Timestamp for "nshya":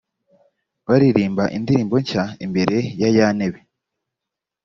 2.03-2.23